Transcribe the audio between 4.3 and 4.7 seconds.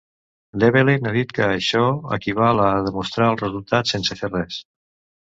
res".